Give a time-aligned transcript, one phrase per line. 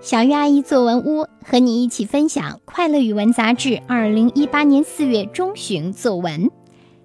[0.00, 6.44] 小鱼阿姨作文屋和你一起分享《快乐语文》杂志二零一八年四月中旬作文《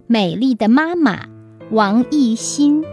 [0.05, 1.26] 美丽的妈妈》，
[1.71, 2.84] 王艺新。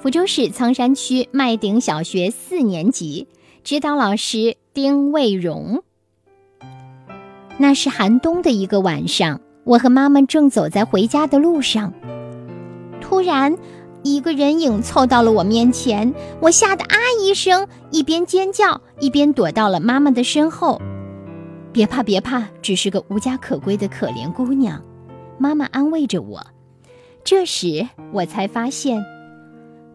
[0.00, 3.28] 福州市仓山区麦顶小学四年级，
[3.62, 5.84] 指导老师丁卫荣。
[7.58, 11.92] 那是寒冬的一个晚上，我和妈妈正走在回家的路上，
[13.00, 13.56] 突然。
[14.14, 20.80] 一个人影凑到了我面前，我吓得啊一声，一边尖叫一边躲到了妈妈的身后。
[21.72, 24.80] 别怕，别怕，只是个无家可归的可怜姑娘。
[25.38, 26.46] 妈妈安慰着我。
[27.24, 29.04] 这时我才发现，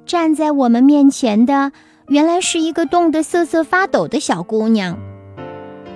[0.06, 1.72] 站在我们面前的
[2.10, 5.00] 原来是一个冻得瑟瑟发抖的小姑娘。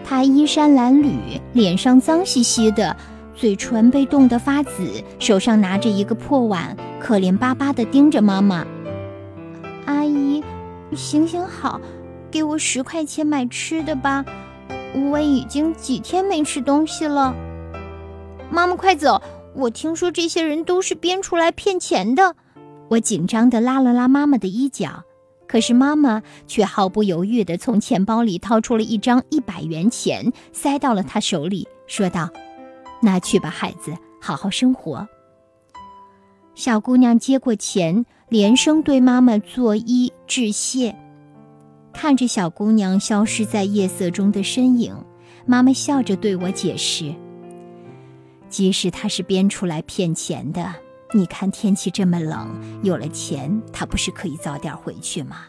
[0.06, 2.96] 她衣衫褴褛，脸上脏兮兮的。
[3.36, 8.66] 嘴唇被冻得发紫，手上拿着一个破碗，可怜巴巴地盯着妈妈。
[9.86, 10.44] 阿姨，
[10.96, 11.80] 行行好，
[12.32, 14.26] 给我十块钱买吃的吧，
[15.12, 17.32] 我已经几天没吃东西了。
[18.50, 19.22] 妈妈，快走！
[19.54, 22.36] 我听说这些人都是编出来骗钱的。
[22.90, 25.04] 我紧张地拉了拉妈妈的衣角，
[25.48, 32.28] 可是妈妈却毫不犹豫地从钱包里掏出了一张一百元钱，塞到了她手里，说道。
[33.00, 35.08] 拿去吧，孩子，好好生活。
[36.56, 40.96] 小姑娘接过钱，连声对妈妈作揖致谢。
[41.92, 44.96] 看着小姑娘消失在夜色中的身影，
[45.46, 47.14] 妈妈笑着对我解释
[48.50, 50.74] ：“即使她是编出来骗钱的，
[51.14, 52.50] 你看天气这么冷，
[52.84, 55.40] 有了钱，她不是可以早点回去吗？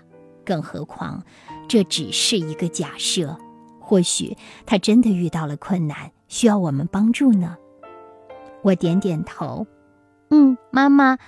[0.44, 1.22] 更何况，
[1.68, 3.36] 这只是一个假设，
[3.78, 7.56] 或许她真的遇到了困难。”需要我们帮助呢？
[8.62, 9.64] 我点点头，
[10.30, 11.18] 嗯，妈妈，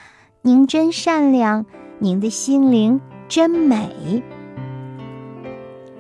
[0.42, 1.64] 您真善良，
[1.98, 4.22] 您的心灵真美。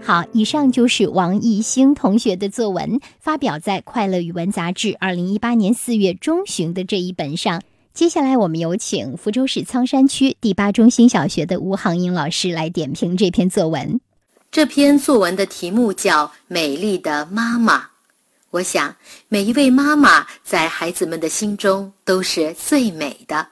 [0.00, 7.60] 好，以上就是王艺兴同学的作文，发表在《快乐语文》杂志二零一八年四月中旬的这一本上。
[7.92, 14.00] 接下来，我们有请福州市仓山区第八中心小学的吴航英老师来点评这篇作文。
[14.50, 17.78] 这篇作文的题目叫《美丽的妈妈》。
[18.50, 18.96] 我想，
[19.28, 23.46] 每一位妈妈在孩子们的心中都是最美的。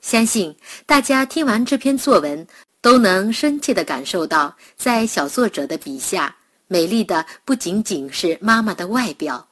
[0.00, 2.44] 相信大家听完这篇作文，
[2.80, 6.34] 都能深切地感受到，在小作者的笔下，
[6.66, 9.48] 美丽的不仅仅是妈妈的外表，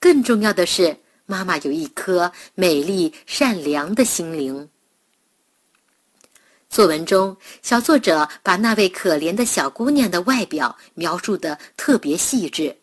[0.00, 0.96] 更重要的是，
[1.26, 4.66] 妈妈有一颗美丽善良的心灵。
[6.70, 12.74] 作文中，小作者把那位可怜的小姑娘的外表描述得特别细致。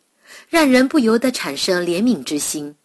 [0.52, 2.76] 让人不由得产生怜悯之心。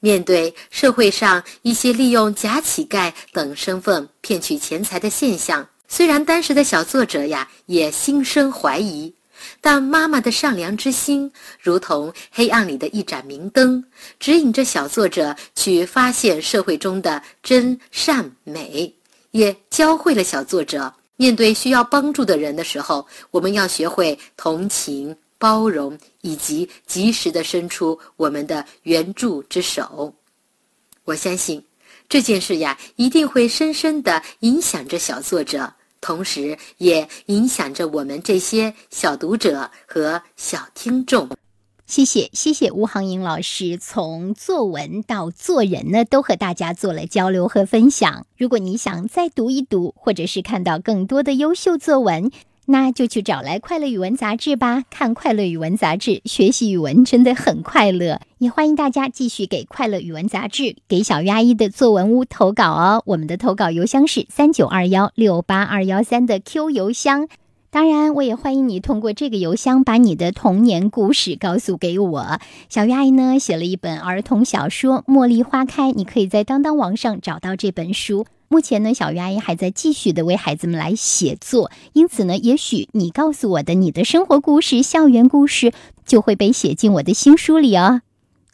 [0.00, 9.14] 面对社会上一些利用假乞丐等身份骗取钱财的现象，虽然当时的小作者呀也心生怀疑，
[9.60, 11.30] 但妈妈的善良之心
[11.60, 13.84] 如同黑暗里的一盏明灯，
[14.18, 18.92] 指引着小作者去发现社会中的真善美，
[19.30, 25.16] 也教会了小作者面对需要帮助的人的时候，我们要学会同情。
[25.38, 30.14] 包容以及及时的伸出我们的援助之手，
[31.04, 31.64] 我相信
[32.08, 41.28] 这件事呀，一定会深深的影响着小作者，同时也影响着我们这些小读者和小听众。
[41.86, 48.26] 谢谢，谢谢吴航英老师，从作文到做人呢，都和大家做了交流和分享。
[48.36, 52.30] 如果你想再读一读，或者是看到更多的优秀作文。
[52.70, 58.20] 那就去找来《快乐语文》杂志吧，看《快乐语文》杂志，学习语文真的很快乐。
[58.36, 63.02] 也欢迎大家继续给《快乐语文》杂志、给小鱼阿姨的作文屋投稿哦。
[63.06, 67.26] 我们的投稿邮箱是三九二幺六八二幺三的 Q 邮箱。
[67.70, 72.38] 当然，我也欢迎你通过这个邮箱把你的童年故事告诉给我。
[72.68, 78.26] 小鱼阿姨呢，写了一本儿童小说《茉莉花开》，你可以在当当网上找到这本书。
[78.50, 85.72] 目前呢，小鱼阿姨还在继续的为孩子们来写作，因此呢，也许你告诉我的你的生活故事、校园故事
[86.06, 88.00] 就会被写进我的新书里哦。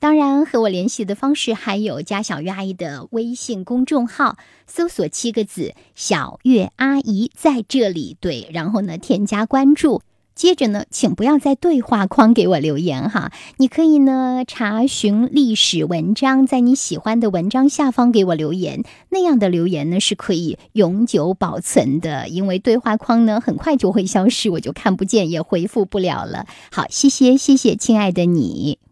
[0.01, 4.37] 当然，和我联系的方式还有加小月阿姨的微信公众号，
[4.67, 10.03] 搜索七个字“小月阿姨在这里”，对，然后呢，添加关注。
[10.35, 26.47] 接着呢，请不要在对话框给我留言哈，你可以呢查询历史文章，在你喜欢的文章下方给我留言，那样的留言呢是可以永久保存的，因为对话框呢很快就会消失，我就看不见也回复不了了。
[26.73, 28.85] 好，谢谢谢谢，亲爱的你。